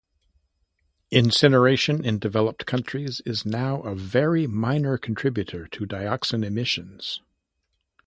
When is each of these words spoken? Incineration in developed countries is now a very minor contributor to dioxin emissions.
Incineration 1.11 2.03
in 2.03 2.17
developed 2.17 2.65
countries 2.65 3.21
is 3.23 3.45
now 3.45 3.81
a 3.83 3.93
very 3.93 4.47
minor 4.47 4.97
contributor 4.97 5.67
to 5.67 5.85
dioxin 5.85 6.43
emissions. 6.43 7.21